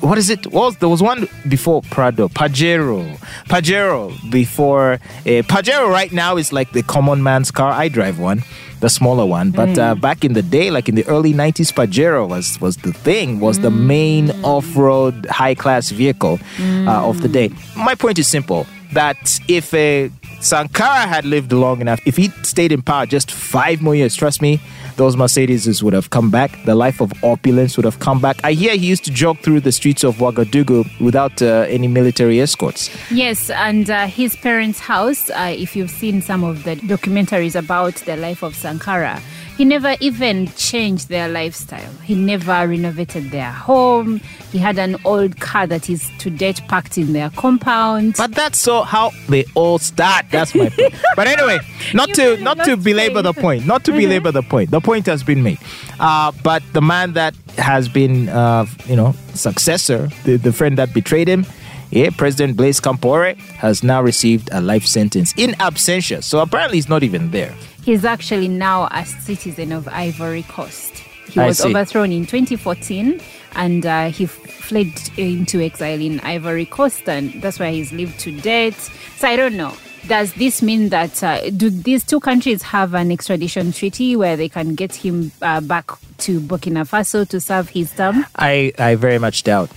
what 0.00 0.18
is 0.18 0.30
it? 0.30 0.46
Was 0.52 0.76
there 0.76 0.88
was 0.88 1.02
one 1.02 1.28
before 1.48 1.82
Prado, 1.82 2.28
Pajero, 2.28 3.16
Pajero 3.48 4.12
before 4.30 4.94
uh, 4.94 5.42
Pajero. 5.46 5.88
Right 5.90 6.12
now 6.12 6.36
is 6.36 6.52
like 6.52 6.72
the 6.72 6.82
common 6.82 7.22
man's 7.22 7.50
car. 7.50 7.70
I 7.70 7.88
drive 7.88 8.18
one, 8.18 8.42
the 8.80 8.88
smaller 8.90 9.24
one. 9.26 9.50
But 9.52 9.78
uh, 9.78 9.94
back 9.94 10.24
in 10.24 10.32
the 10.34 10.42
day, 10.42 10.70
like 10.70 10.88
in 10.88 10.94
the 10.94 11.06
early 11.06 11.32
'90s, 11.32 11.72
Pajero 11.72 12.28
was 12.28 12.60
was 12.60 12.76
the 12.78 12.92
thing. 12.92 13.40
Was 13.40 13.60
the 13.60 13.70
main 13.70 14.30
off-road 14.44 15.26
high-class 15.26 15.90
vehicle 15.90 16.38
uh, 16.60 17.08
of 17.08 17.22
the 17.22 17.28
day. 17.28 17.50
My 17.76 17.94
point 17.94 18.18
is 18.18 18.26
simple: 18.28 18.66
that 18.92 19.40
if 19.48 19.72
a 19.74 20.10
Sankara 20.40 21.06
had 21.06 21.24
lived 21.24 21.52
long 21.52 21.80
enough, 21.80 22.00
if 22.06 22.16
he 22.16 22.28
stayed 22.42 22.72
in 22.72 22.82
power 22.82 23.06
just 23.06 23.30
five 23.30 23.80
more 23.82 23.94
years, 23.94 24.14
trust 24.14 24.40
me, 24.42 24.60
those 24.96 25.16
Mercedes 25.16 25.82
would 25.82 25.92
have 25.92 26.10
come 26.10 26.30
back. 26.30 26.64
The 26.64 26.74
life 26.74 27.00
of 27.00 27.12
opulence 27.22 27.76
would 27.76 27.84
have 27.84 27.98
come 27.98 28.20
back. 28.20 28.36
I 28.44 28.52
hear 28.52 28.76
he 28.76 28.86
used 28.86 29.04
to 29.06 29.10
jog 29.10 29.38
through 29.40 29.60
the 29.60 29.72
streets 29.72 30.04
of 30.04 30.16
Ouagadougou 30.16 31.00
without 31.00 31.42
uh, 31.42 31.66
any 31.68 31.88
military 31.88 32.40
escorts. 32.40 32.90
Yes, 33.10 33.50
and 33.50 33.90
uh, 33.90 34.06
his 34.06 34.36
parents' 34.36 34.80
house, 34.80 35.30
uh, 35.30 35.54
if 35.56 35.76
you've 35.76 35.90
seen 35.90 36.22
some 36.22 36.44
of 36.44 36.64
the 36.64 36.76
documentaries 36.76 37.56
about 37.56 37.94
the 38.06 38.16
life 38.16 38.42
of 38.42 38.54
Sankara, 38.54 39.20
he 39.56 39.64
never 39.64 39.96
even 40.00 40.48
changed 40.52 41.08
their 41.08 41.28
lifestyle. 41.28 41.92
He 42.04 42.14
never 42.14 42.68
renovated 42.68 43.30
their 43.30 43.50
home. 43.50 44.20
He 44.52 44.58
had 44.58 44.78
an 44.78 44.96
old 45.04 45.40
car 45.40 45.66
that 45.66 45.88
is 45.88 46.10
to 46.18 46.30
date 46.30 46.60
parked 46.68 46.98
in 46.98 47.12
their 47.12 47.30
compound. 47.30 48.14
But 48.18 48.34
that's 48.34 48.58
so 48.58 48.82
how 48.82 49.12
they 49.28 49.44
all 49.54 49.78
start. 49.78 50.26
That's 50.30 50.54
my 50.54 50.68
point. 50.68 50.94
but 51.16 51.26
anyway, 51.26 51.58
not 51.94 52.10
to 52.10 52.36
not 52.38 52.64
to 52.64 52.76
belabor 52.76 53.22
the 53.22 53.32
point. 53.32 53.66
Not 53.66 53.84
to 53.84 53.92
belabor 53.92 54.30
the 54.30 54.42
point. 54.42 54.70
The 54.70 54.80
point 54.80 55.06
has 55.06 55.22
been 55.22 55.42
made. 55.42 55.58
Uh, 55.98 56.32
but 56.42 56.62
the 56.74 56.82
man 56.82 57.14
that 57.14 57.34
has 57.56 57.88
been, 57.88 58.28
uh, 58.28 58.66
you 58.86 58.96
know, 58.96 59.14
successor, 59.32 60.08
the, 60.24 60.36
the 60.36 60.52
friend 60.52 60.76
that 60.76 60.92
betrayed 60.92 61.28
him, 61.28 61.46
yeah, 61.90 62.10
President 62.10 62.56
Blaise 62.56 62.80
Compaore 62.80 63.36
has 63.36 63.82
now 63.82 64.02
received 64.02 64.48
a 64.52 64.60
life 64.60 64.86
sentence 64.86 65.32
in 65.36 65.50
absentia. 65.52 66.22
So 66.22 66.40
apparently 66.40 66.78
he's 66.78 66.88
not 66.88 67.02
even 67.02 67.30
there. 67.30 67.54
He's 67.84 68.04
actually 68.04 68.48
now 68.48 68.88
a 68.90 69.04
citizen 69.04 69.72
of 69.72 69.86
Ivory 69.88 70.42
Coast. 70.44 70.94
He 71.30 71.40
I 71.40 71.46
was 71.46 71.58
see. 71.58 71.68
overthrown 71.68 72.12
in 72.12 72.26
2014 72.26 73.20
and 73.54 73.86
uh, 73.86 74.10
he 74.10 74.26
fled 74.26 74.92
into 75.16 75.60
exile 75.60 76.00
in 76.00 76.20
Ivory 76.20 76.66
Coast, 76.66 77.08
and 77.08 77.40
that's 77.42 77.58
where 77.58 77.70
he's 77.70 77.92
lived 77.92 78.18
to 78.20 78.32
date. 78.40 78.74
So 79.16 79.28
I 79.28 79.36
don't 79.36 79.56
know. 79.56 79.72
Does 80.06 80.32
this 80.34 80.62
mean 80.62 80.90
that 80.90 81.22
uh, 81.22 81.50
do 81.50 81.68
these 81.68 82.04
two 82.04 82.20
countries 82.20 82.62
have 82.62 82.94
an 82.94 83.10
extradition 83.10 83.72
treaty 83.72 84.14
where 84.14 84.36
they 84.36 84.48
can 84.48 84.76
get 84.76 84.94
him 84.94 85.32
uh, 85.42 85.60
back 85.60 85.90
to 86.18 86.40
Burkina 86.40 86.88
Faso 86.88 87.28
to 87.28 87.40
serve 87.40 87.70
his 87.70 87.92
term? 87.92 88.24
I, 88.36 88.72
I 88.78 88.94
very 88.94 89.18
much 89.18 89.42
doubt. 89.42 89.70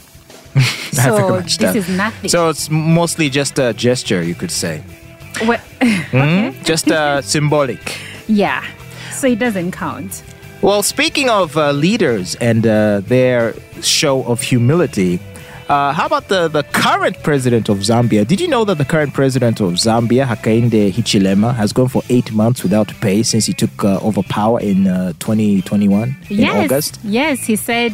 So 0.91 1.41
this 1.41 1.75
is 1.75 1.89
nothing. 1.89 2.29
So 2.29 2.49
it's 2.49 2.69
mostly 2.69 3.29
just 3.29 3.59
a 3.59 3.73
gesture, 3.73 4.21
you 4.23 4.35
could 4.35 4.51
say. 4.51 4.83
Well, 5.45 5.59
Hmm? 6.11 6.49
Just 6.63 6.89
uh, 6.91 7.21
symbolic. 7.35 7.97
yeah. 8.27 8.63
So 9.11 9.27
it 9.27 9.39
doesn't 9.39 9.71
count. 9.71 10.23
Well, 10.61 10.83
speaking 10.83 11.29
of 11.29 11.55
uh, 11.57 11.71
leaders 11.71 12.35
and 12.35 12.65
uh, 12.67 13.01
their 13.01 13.53
show 13.81 14.23
of 14.23 14.41
humility, 14.41 15.19
uh, 15.69 15.93
how 15.93 16.05
about 16.07 16.27
the, 16.29 16.47
the 16.47 16.63
current 16.63 17.21
president 17.23 17.69
of 17.69 17.77
Zambia? 17.79 18.25
Did 18.27 18.41
you 18.41 18.47
know 18.47 18.65
that 18.65 18.77
the 18.77 18.85
current 18.85 19.13
president 19.13 19.61
of 19.61 19.73
Zambia, 19.73 20.25
Hakainde 20.25 20.91
Hichilema, 20.91 21.53
has 21.55 21.71
gone 21.71 21.87
for 21.87 22.01
eight 22.09 22.31
months 22.31 22.63
without 22.63 22.87
pay 23.01 23.23
since 23.23 23.45
he 23.45 23.53
took 23.53 23.83
uh, 23.83 23.99
over 24.01 24.23
power 24.23 24.59
in 24.59 24.87
uh, 24.87 25.13
2021 25.19 26.15
in 26.29 26.37
yes, 26.37 26.65
August? 26.65 26.99
Yes, 27.03 27.45
he 27.45 27.55
said 27.55 27.93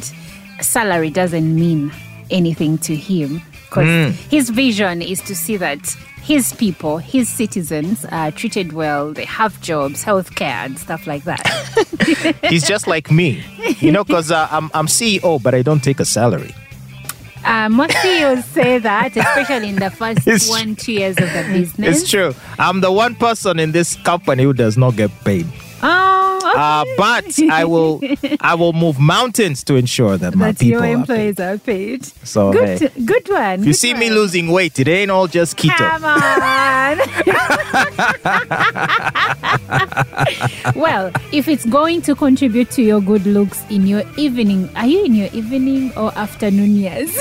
salary 0.62 1.10
doesn't 1.10 1.54
mean 1.54 1.92
anything 2.32 2.78
to 2.80 2.96
him 2.96 3.42
because 3.66 3.86
Hmm. 3.88 4.12
his 4.30 4.50
vision 4.50 5.02
is 5.02 5.22
to 5.22 5.36
see 5.36 5.58
that 5.58 5.80
his 6.22 6.54
people, 6.54 6.98
his 6.98 7.30
citizens, 7.30 8.04
are 8.06 8.32
treated 8.32 8.74
well. 8.74 9.14
They 9.14 9.26
have 9.26 9.60
jobs, 9.62 10.04
healthcare, 10.04 10.66
and 10.66 10.80
stuff 10.80 11.06
like 11.06 11.24
that. 11.26 11.46
He's 12.50 12.66
just 12.68 12.88
like 12.88 13.12
me, 13.12 13.44
you 13.80 13.92
know, 13.92 14.04
because 14.04 14.32
uh, 14.32 14.48
I'm, 14.50 14.72
I'm 14.74 14.88
CEO, 14.88 15.42
but 15.42 15.54
I 15.54 15.62
don't 15.62 15.84
take 15.84 16.00
a 16.00 16.06
salary. 16.06 16.54
uh, 17.46 17.70
most 17.70 17.96
CEOs 18.02 18.44
say 18.46 18.80
that, 18.80 19.16
especially 19.16 19.70
in 19.70 19.76
the 19.76 19.92
first 19.92 20.26
It's 20.28 20.50
one, 20.50 20.76
two 20.76 20.94
years 20.94 21.18
of 21.20 21.32
the 21.32 21.44
business. 21.54 22.02
It's 22.02 22.10
true. 22.10 22.34
I'm 22.58 22.82
the 22.82 22.92
one 22.92 23.14
person 23.16 23.60
in 23.60 23.72
this 23.72 23.96
company 23.98 24.44
who 24.44 24.54
does 24.54 24.78
not 24.78 24.96
get 24.96 25.12
paid. 25.24 25.46
Oh. 25.84 26.25
Uh, 26.56 26.86
but 26.98 27.38
I 27.52 27.66
will 27.66 28.02
I 28.40 28.56
will 28.56 28.72
move 28.74 28.98
mountains 29.00 29.64
to 29.66 29.76
ensure 29.76 30.18
that 30.18 30.36
my 30.36 30.52
that 30.52 30.60
people 30.60 30.72
your 30.72 30.80
are 30.80 30.84
paid. 30.84 30.94
employees 31.00 31.40
are 31.40 31.58
paid. 31.58 32.06
So, 32.26 32.52
good, 32.54 32.80
hey. 32.80 32.90
good 33.04 33.28
one. 33.30 33.60
You 33.60 33.66
good 33.66 33.76
see 33.76 33.94
me 33.94 34.10
losing 34.10 34.48
weight, 34.48 34.80
it 34.80 34.88
ain't 34.88 35.12
all 35.12 35.28
just 35.28 35.58
keto. 35.58 35.76
Come 35.78 36.06
on. 36.06 36.98
well, 40.76 41.12
if 41.32 41.48
it's 41.48 41.66
going 41.66 42.02
to 42.04 42.16
contribute 42.16 42.72
to 42.72 42.82
your 42.82 43.02
good 43.02 43.26
looks 43.26 43.64
in 43.70 43.86
your 43.88 44.04
evening, 44.18 44.70
are 44.76 44.88
you 44.88 45.04
in 45.06 45.14
your 45.16 45.30
evening 45.34 45.92
or 45.98 46.12
afternoon 46.18 46.76
years? 46.76 47.16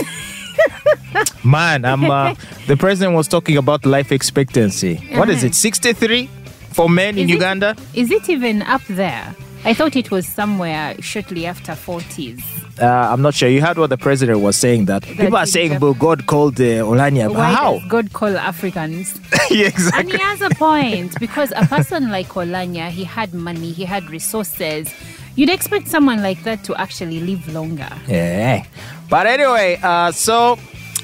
Man, 1.44 1.84
I'm 1.84 2.04
uh, 2.10 2.34
the 2.66 2.76
president 2.76 3.14
was 3.16 3.28
talking 3.28 3.56
about 3.56 3.84
life 3.86 4.12
expectancy. 4.12 4.96
What 5.12 5.28
is 5.28 5.38
Uh-huh. 5.38 5.46
it? 5.48 5.54
63 5.54 6.28
for 6.74 6.88
men 6.88 7.16
in 7.18 7.28
it- 7.30 7.32
Uganda? 7.34 7.76
Is 7.94 8.10
it 8.10 8.28
even 8.28 8.62
up 8.62 8.82
there? 8.88 9.34
I 9.66 9.72
thought 9.72 9.96
it 9.96 10.10
was 10.10 10.26
somewhere 10.26 10.94
shortly 11.00 11.46
after 11.46 11.72
40s. 11.72 12.42
Uh, 12.78 12.84
I'm 12.84 13.22
not 13.22 13.32
sure. 13.34 13.48
You 13.48 13.62
heard 13.62 13.78
what 13.78 13.88
the 13.88 13.96
president 13.96 14.40
was 14.40 14.56
saying 14.58 14.86
that, 14.86 15.04
people 15.04 15.36
are 15.36 15.46
saying, 15.46 15.70
def- 15.70 15.80
"But 15.80 15.92
God 15.94 16.26
called 16.26 16.60
uh, 16.60 16.82
Oulanyah." 16.90 17.28
But 17.28 17.36
Why 17.36 17.52
How? 17.54 17.78
does 17.78 17.88
God 17.88 18.12
call 18.12 18.36
Africans? 18.36 19.18
yeah, 19.50 19.70
And 19.94 20.10
he 20.10 20.18
has 20.18 20.42
a 20.42 20.50
point 20.50 21.18
because 21.20 21.50
a 21.56 21.64
person 21.66 22.10
like 22.10 22.28
Oulanyah, 22.30 22.90
he 22.90 23.04
had 23.04 23.32
money, 23.32 23.70
he 23.70 23.84
had 23.84 24.10
resources. 24.10 24.92
You'd 25.36 25.50
expect 25.50 25.86
someone 25.88 26.20
like 26.22 26.42
that 26.42 26.64
to 26.64 26.74
actually 26.74 27.20
live 27.20 27.46
longer. 27.54 27.88
Yeah. 28.08 28.64
But 29.08 29.26
anyway, 29.28 29.78
uh, 29.82 30.10
so 30.12 30.58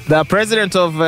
the 0.07 0.23
president 0.25 0.75
of 0.75 0.99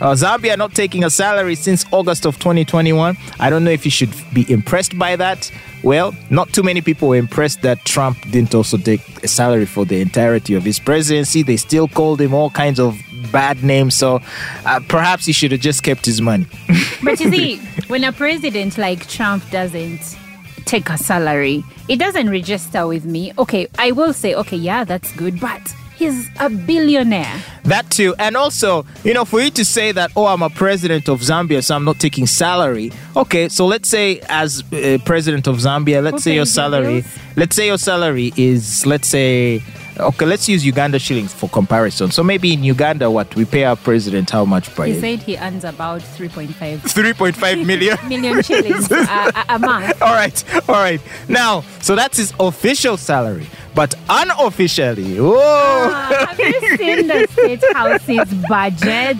uh, 0.00 0.12
Zambia 0.12 0.56
not 0.56 0.74
taking 0.74 1.04
a 1.04 1.10
salary 1.10 1.54
since 1.54 1.84
August 1.92 2.26
of 2.26 2.38
2021. 2.38 3.16
I 3.40 3.50
don't 3.50 3.64
know 3.64 3.70
if 3.70 3.84
you 3.84 3.90
should 3.90 4.12
be 4.32 4.50
impressed 4.50 4.98
by 4.98 5.16
that. 5.16 5.50
Well, 5.82 6.14
not 6.30 6.52
too 6.52 6.62
many 6.62 6.80
people 6.80 7.08
were 7.08 7.16
impressed 7.16 7.62
that 7.62 7.84
Trump 7.84 8.20
didn't 8.30 8.54
also 8.54 8.76
take 8.76 9.00
a 9.24 9.28
salary 9.28 9.66
for 9.66 9.84
the 9.84 10.00
entirety 10.00 10.54
of 10.54 10.64
his 10.64 10.78
presidency. 10.78 11.42
They 11.42 11.56
still 11.56 11.88
called 11.88 12.20
him 12.20 12.34
all 12.34 12.50
kinds 12.50 12.80
of 12.80 13.00
bad 13.32 13.62
names. 13.62 13.94
So 13.94 14.20
uh, 14.64 14.80
perhaps 14.88 15.26
he 15.26 15.32
should 15.32 15.52
have 15.52 15.60
just 15.60 15.82
kept 15.82 16.06
his 16.06 16.20
money. 16.20 16.46
But 17.02 17.20
you 17.20 17.30
see, 17.30 17.56
when 17.88 18.04
a 18.04 18.12
president 18.12 18.76
like 18.78 19.06
Trump 19.08 19.48
doesn't 19.50 20.16
take 20.64 20.90
a 20.90 20.98
salary, 20.98 21.64
it 21.88 21.96
doesn't 21.96 22.28
register 22.28 22.86
with 22.86 23.04
me. 23.04 23.32
Okay, 23.38 23.68
I 23.78 23.92
will 23.92 24.12
say, 24.12 24.34
okay, 24.34 24.56
yeah, 24.56 24.84
that's 24.84 25.12
good, 25.14 25.40
but 25.40 25.74
he's 25.98 26.30
a 26.38 26.48
billionaire. 26.48 27.42
That 27.64 27.90
too. 27.90 28.14
And 28.18 28.36
also, 28.36 28.86
you 29.04 29.12
know, 29.12 29.24
for 29.24 29.40
you 29.40 29.50
to 29.50 29.64
say 29.64 29.92
that, 29.92 30.12
oh, 30.16 30.26
I'm 30.26 30.42
a 30.42 30.50
president 30.50 31.08
of 31.08 31.20
Zambia, 31.20 31.62
so 31.62 31.74
I'm 31.74 31.84
not 31.84 31.98
taking 31.98 32.26
salary. 32.26 32.92
Okay, 33.16 33.48
so 33.48 33.66
let's 33.66 33.88
say, 33.88 34.20
as 34.28 34.62
uh, 34.72 34.98
president 35.04 35.46
of 35.46 35.56
Zambia, 35.56 36.02
let's 36.02 36.24
Who 36.24 36.30
say 36.30 36.34
your 36.34 36.46
salary, 36.46 37.04
let's 37.36 37.56
say 37.56 37.66
your 37.66 37.78
salary 37.78 38.32
is, 38.36 38.86
let's 38.86 39.08
say, 39.08 39.62
okay, 40.00 40.26
let's 40.26 40.48
use 40.48 40.64
Uganda 40.64 40.98
shillings 40.98 41.32
for 41.34 41.48
comparison. 41.48 42.10
So 42.10 42.22
maybe 42.22 42.52
in 42.52 42.62
Uganda, 42.64 43.10
what 43.10 43.34
we 43.34 43.44
pay 43.44 43.64
our 43.64 43.76
president 43.76 44.30
how 44.30 44.44
much 44.44 44.74
per 44.74 44.84
He 44.84 44.92
year? 44.92 45.00
said 45.00 45.22
he 45.22 45.36
earns 45.36 45.64
about 45.64 46.00
3.5 46.00 46.48
3.5 46.78 47.66
million. 47.66 47.96
million 48.08 48.42
shillings 48.42 48.90
a, 48.90 48.96
a, 48.96 49.44
a 49.50 49.58
month. 49.70 50.00
all 50.02 50.14
right, 50.14 50.44
all 50.68 50.74
right. 50.76 51.00
Now, 51.28 51.62
so 51.80 51.94
that's 51.94 52.16
his 52.18 52.32
official 52.40 52.96
salary, 52.96 53.46
but 53.74 53.94
unofficially, 54.08 55.18
whoa. 55.20 55.36
Ah, 55.38 56.26
have 56.28 56.38
you 56.38 56.76
seen 56.76 57.06
the 57.06 57.26
state 57.30 57.64
house's 57.72 58.32
budget? 58.48 59.16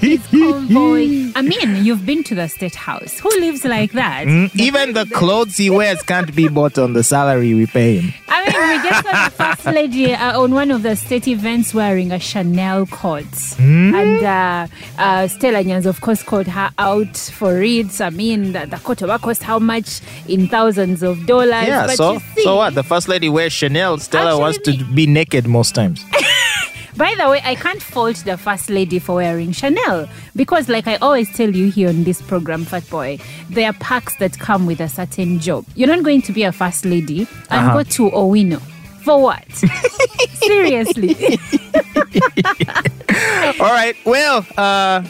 His 0.00 0.26
convoy. 0.28 1.32
I 1.34 1.42
mean, 1.42 1.84
you've 1.84 2.04
been 2.06 2.24
to 2.24 2.34
the 2.34 2.48
state 2.48 2.74
house. 2.74 3.18
Who 3.20 3.28
lives 3.40 3.64
like 3.64 3.92
that? 3.92 4.26
Even 4.54 4.92
the 4.92 5.06
clothes 5.06 5.56
he 5.56 5.70
wears 5.70 6.02
can't 6.02 6.34
be 6.34 6.48
bought 6.48 6.78
on 6.78 6.92
the 6.92 7.02
salary 7.02 7.54
we 7.54 7.66
pay 7.66 7.98
him. 8.00 8.14
I 8.28 8.39
we 8.68 8.88
just 8.88 9.04
saw 9.04 9.24
the 9.24 9.30
first 9.30 9.66
lady 9.66 10.12
uh, 10.12 10.40
on 10.40 10.52
one 10.52 10.70
of 10.70 10.82
the 10.82 10.96
state 10.96 11.28
events 11.28 11.74
wearing 11.74 12.12
a 12.12 12.18
Chanel 12.18 12.86
coat. 12.86 13.24
And 13.58 14.22
uh, 14.22 14.66
uh, 14.98 15.28
Stella 15.28 15.62
Nyanzi, 15.64 15.86
of 15.86 16.00
course, 16.00 16.22
called 16.22 16.46
her 16.46 16.70
out 16.78 17.16
for 17.16 17.62
it. 17.62 18.00
I 18.00 18.10
mean, 18.10 18.52
the, 18.52 18.66
the 18.66 18.76
coat 18.76 19.02
will 19.02 19.18
cost 19.18 19.42
how 19.42 19.58
much 19.58 20.00
in 20.28 20.48
thousands 20.48 21.02
of 21.02 21.26
dollars. 21.26 21.66
Yeah, 21.66 21.86
but 21.86 21.96
so 21.96 22.18
see, 22.34 22.44
so 22.44 22.56
what? 22.56 22.74
The 22.74 22.82
first 22.82 23.08
lady 23.08 23.28
wears 23.28 23.52
Chanel. 23.52 23.98
Stella 23.98 24.38
wants 24.38 24.58
to 24.58 24.84
be 24.94 25.06
naked 25.06 25.46
most 25.46 25.74
times. 25.74 26.04
By 26.96 27.14
the 27.18 27.28
way, 27.30 27.40
I 27.44 27.54
can't 27.54 27.80
fault 27.82 28.16
the 28.24 28.36
first 28.36 28.68
lady 28.70 28.98
for 28.98 29.16
wearing 29.16 29.52
Chanel 29.52 30.08
because, 30.36 30.68
like 30.68 30.86
I 30.86 30.96
always 30.96 31.32
tell 31.34 31.50
you 31.54 31.70
here 31.70 31.88
on 31.88 32.04
this 32.04 32.20
program, 32.20 32.64
Fat 32.64 32.88
Boy, 32.90 33.18
there 33.48 33.68
are 33.70 33.72
perks 33.74 34.16
that 34.16 34.38
come 34.38 34.66
with 34.66 34.80
a 34.80 34.88
certain 34.88 35.38
job. 35.38 35.64
You're 35.74 35.88
not 35.88 36.02
going 36.02 36.22
to 36.22 36.32
be 36.32 36.42
a 36.42 36.52
first 36.52 36.84
lady 36.84 37.20
and 37.50 37.66
Uh-huh. 37.66 37.74
go 37.78 37.82
to 37.84 38.10
Owino. 38.10 38.60
For 39.02 39.22
what? 39.22 39.44
Seriously. 40.34 41.16
All 43.60 43.66
right. 43.72 43.96
Well, 44.04 44.44
uh, 44.56 45.02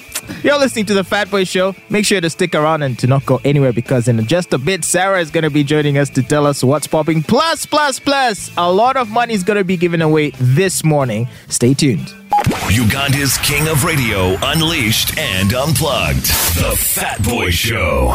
you're 0.42 0.58
listening 0.58 0.86
to 0.86 0.94
the 0.94 1.04
Fat 1.04 1.30
Boy 1.30 1.44
Show. 1.44 1.74
Make 1.88 2.04
sure 2.04 2.20
to 2.20 2.30
stick 2.30 2.54
around 2.54 2.82
and 2.82 2.98
to 2.98 3.06
not 3.06 3.26
go 3.26 3.40
anywhere 3.44 3.72
because 3.72 4.08
in 4.08 4.24
just 4.26 4.52
a 4.52 4.58
bit, 4.58 4.84
Sarah 4.84 5.20
is 5.20 5.30
going 5.30 5.44
to 5.44 5.50
be 5.50 5.64
joining 5.64 5.98
us 5.98 6.10
to 6.10 6.22
tell 6.22 6.46
us 6.46 6.62
what's 6.64 6.86
popping. 6.86 7.22
Plus, 7.22 7.66
plus, 7.66 7.98
plus, 7.98 8.50
a 8.56 8.70
lot 8.72 8.96
of 8.96 9.10
money 9.10 9.34
is 9.34 9.42
going 9.44 9.58
to 9.58 9.64
be 9.64 9.76
given 9.76 10.02
away 10.02 10.30
this 10.38 10.84
morning. 10.84 11.28
Stay 11.48 11.74
tuned. 11.74 12.14
Uganda's 12.70 13.36
king 13.38 13.66
of 13.68 13.84
radio, 13.84 14.36
unleashed 14.42 15.18
and 15.18 15.52
unplugged. 15.52 16.26
The 16.56 16.76
Fat 16.78 17.22
Boy 17.22 17.50
Show. 17.50 18.14